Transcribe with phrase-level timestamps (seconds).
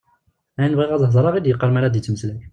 [0.59, 2.39] Ayen bɣiɣ ad hedreɣ i d-yeqqar mi ara d-yettmeslay.